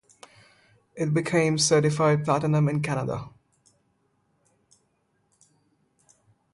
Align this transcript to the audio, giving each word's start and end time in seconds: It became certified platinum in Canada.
It 0.95 1.13
became 1.13 1.59
certified 1.59 2.25
platinum 2.25 2.67
in 2.67 2.81
Canada. 2.81 3.29